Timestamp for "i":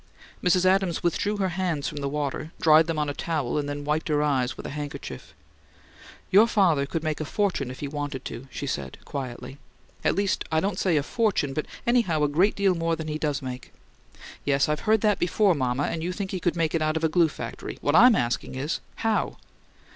10.51-10.59